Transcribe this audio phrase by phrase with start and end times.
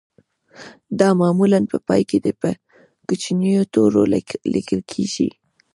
[0.99, 2.49] دا معمولاً په پای کې په
[3.07, 4.01] کوچنیو تورو
[4.55, 5.29] لیکل کیږي